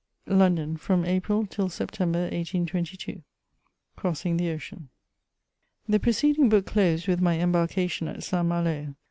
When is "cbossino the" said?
3.95-4.49